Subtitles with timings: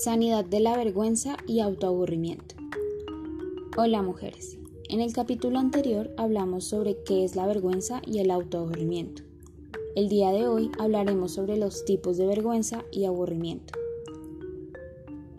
[0.00, 2.54] Sanidad de la vergüenza y autoaburrimiento.
[3.76, 4.56] Hola mujeres.
[4.88, 9.24] En el capítulo anterior hablamos sobre qué es la vergüenza y el autoaburrimiento.
[9.96, 13.74] El día de hoy hablaremos sobre los tipos de vergüenza y aburrimiento.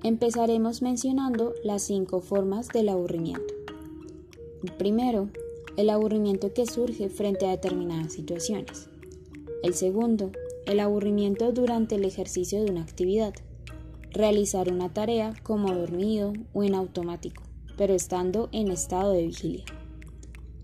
[0.03, 3.53] Empezaremos mencionando las cinco formas del aburrimiento.
[4.77, 5.29] primero,
[5.77, 8.89] el aburrimiento que surge frente a determinadas situaciones.
[9.63, 10.33] El segundo,
[10.65, 13.33] el aburrimiento durante el ejercicio de una actividad
[14.11, 17.43] realizar una tarea como dormido o en automático,
[17.77, 19.65] pero estando en estado de vigilia.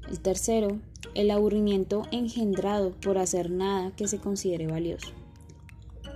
[0.09, 0.79] El tercero,
[1.13, 5.09] el aburrimiento engendrado por hacer nada que se considere valioso.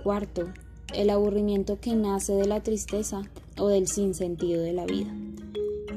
[0.02, 0.52] Cuarto,
[0.94, 3.22] el aburrimiento que nace de la tristeza
[3.58, 5.14] o del sinsentido de la vida.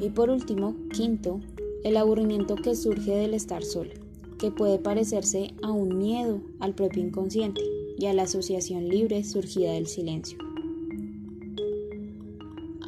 [0.01, 1.39] Y por último, quinto,
[1.83, 3.91] el aburrimiento que surge del estar solo,
[4.39, 7.61] que puede parecerse a un miedo al propio inconsciente
[7.97, 10.37] y a la asociación libre surgida del silencio.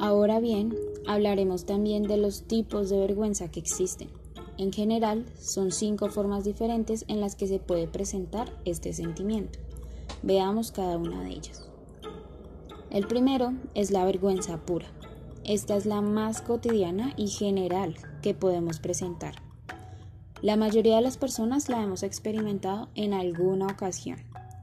[0.06, 0.72] Ahora bien,
[1.08, 4.08] hablaremos también de los tipos de vergüenza que existen.
[4.56, 9.58] En general, son cinco formas diferentes en las que se puede presentar este sentimiento.
[10.22, 11.68] Veamos cada una de ellas.
[12.90, 14.86] El primero es la vergüenza pura.
[15.42, 19.34] Esta es la más cotidiana y general que podemos presentar.
[20.40, 24.20] La mayoría de las personas la hemos experimentado en alguna ocasión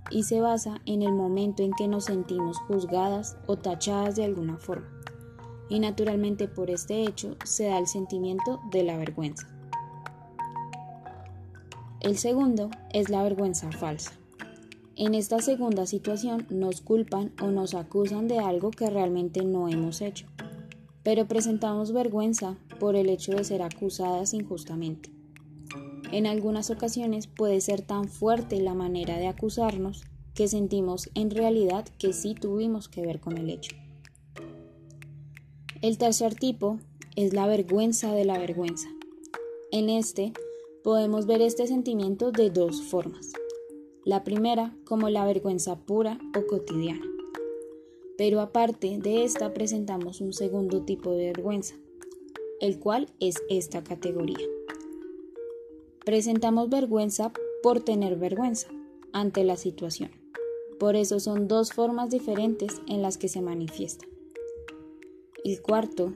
[0.09, 4.55] y se basa en el momento en que nos sentimos juzgadas o tachadas de alguna
[4.55, 4.92] forma
[5.73, 9.47] y naturalmente por este hecho se da el sentimiento de la vergüenza.
[11.99, 14.11] El segundo es la vergüenza falsa.
[14.95, 20.01] En esta segunda situación nos culpan o nos acusan de algo que realmente no hemos
[20.01, 20.27] hecho,
[21.01, 25.09] pero presentamos vergüenza por el hecho de ser acusadas injustamente.
[26.11, 30.03] En algunas ocasiones puede ser tan fuerte la manera de acusarnos
[30.35, 33.75] que sentimos en realidad que sí tuvimos que ver con el hecho.
[35.83, 36.79] El tercer tipo
[37.17, 38.87] es la vergüenza de la vergüenza.
[39.69, 40.31] En este
[40.81, 43.33] podemos ver este sentimiento de dos formas.
[44.05, 47.05] La primera como la vergüenza pura o cotidiana.
[48.17, 51.75] Pero aparte de esta presentamos un segundo tipo de vergüenza,
[52.61, 54.47] el cual es esta categoría.
[56.05, 58.69] Presentamos vergüenza por tener vergüenza
[59.11, 60.11] ante la situación.
[60.79, 64.05] Por eso son dos formas diferentes en las que se manifiesta.
[65.43, 66.13] El cuarto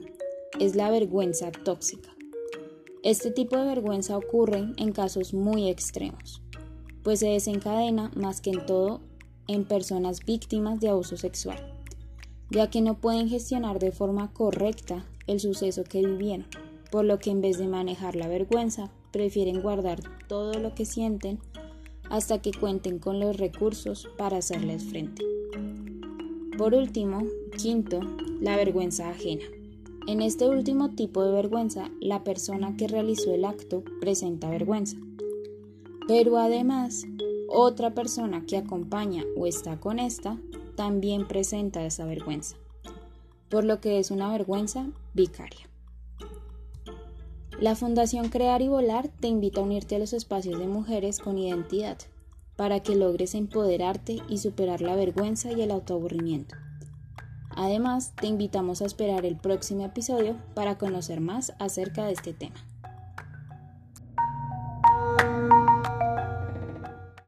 [0.58, 2.16] es la vergüenza tóxica.
[3.02, 6.40] Este tipo de vergüenza ocurre en casos muy extremos,
[7.02, 9.02] pues se desencadena más que en todo
[9.46, 11.58] en personas víctimas de abuso sexual,
[12.50, 16.46] ya que no pueden gestionar de forma correcta el suceso que vivieron,
[16.90, 21.38] por lo que en vez de manejar la vergüenza, prefieren guardar todo lo que sienten
[22.08, 25.22] hasta que cuenten con los recursos para hacerles frente.
[26.58, 27.22] Por último,
[27.56, 28.00] quinto,
[28.40, 29.44] la vergüenza ajena.
[30.08, 34.96] En este último tipo de vergüenza, la persona que realizó el acto presenta vergüenza.
[36.08, 37.06] Pero además,
[37.48, 40.36] otra persona que acompaña o está con esta
[40.74, 42.56] también presenta esa vergüenza,
[43.48, 45.70] por lo que es una vergüenza vicaria.
[47.60, 51.38] La Fundación Crear y Volar te invita a unirte a los espacios de mujeres con
[51.38, 51.98] identidad
[52.58, 56.56] para que logres empoderarte y superar la vergüenza y el autoaburrimiento.
[57.50, 62.56] Además, te invitamos a esperar el próximo episodio para conocer más acerca de este tema.